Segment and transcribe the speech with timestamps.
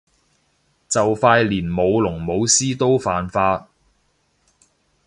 [0.89, 3.67] 就快連舞龍舞獅都犯法